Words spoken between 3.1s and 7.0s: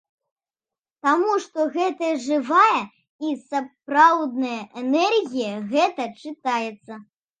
і сапраўдная энергія, гэта чытаецца.